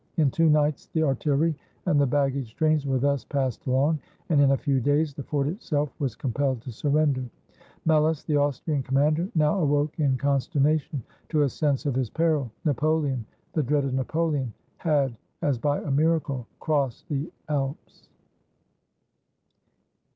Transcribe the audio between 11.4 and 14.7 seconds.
a sense of his peril. Napoleon— the dreaded Napoleon—